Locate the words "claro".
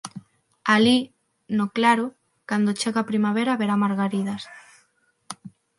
1.77-2.05